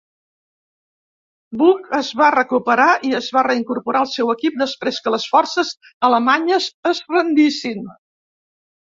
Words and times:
Buck 1.61 1.89
es 1.97 2.07
va 2.21 2.29
recuperar 2.35 2.87
i 3.09 3.11
es 3.17 3.27
va 3.35 3.43
reincorporar 3.47 4.01
al 4.05 4.09
seu 4.13 4.31
equip 4.33 4.57
després 4.61 4.97
que 5.07 5.13
les 5.17 5.27
forces 5.35 5.69
alemanyes 6.09 6.71
es 6.93 7.03
rendissin. 7.17 7.85